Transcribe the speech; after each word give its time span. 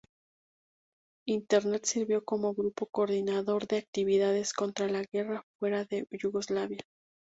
Internet 1.27 1.85
sirvió 1.85 2.25
como 2.25 2.55
grupo 2.55 2.87
coordinador 2.87 3.67
de 3.67 3.77
actividades 3.77 4.51
contra 4.51 4.87
la 4.87 5.03
guerra 5.03 5.43
fuera 5.59 5.85
de 5.85 6.07
Yugoslavia. 6.09 6.79